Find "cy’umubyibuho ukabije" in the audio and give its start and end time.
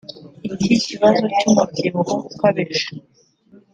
1.37-2.85